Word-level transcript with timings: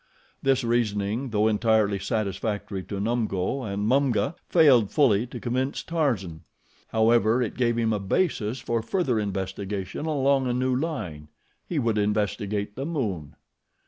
This 0.41 0.63
reasoning, 0.63 1.29
though 1.29 1.47
entirely 1.47 1.99
satisfactory 1.99 2.81
to 2.85 2.99
Numgo 2.99 3.61
and 3.61 3.85
Mumga, 3.87 4.33
failed 4.49 4.89
fully 4.89 5.27
to 5.27 5.39
convince 5.39 5.83
Tarzan. 5.83 6.41
However, 6.87 7.39
it 7.43 7.55
gave 7.55 7.77
him 7.77 7.93
a 7.93 7.99
basis 7.99 8.57
for 8.59 8.81
further 8.81 9.19
investigation 9.19 10.07
along 10.07 10.47
a 10.47 10.53
new 10.55 10.75
line. 10.75 11.27
He 11.69 11.77
would 11.77 11.99
investigate 11.99 12.75
the 12.75 12.87
moon. 12.87 13.35